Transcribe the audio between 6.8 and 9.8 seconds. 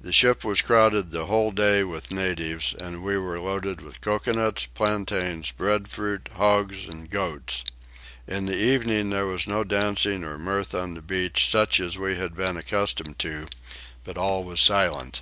and goats. In the evening there was no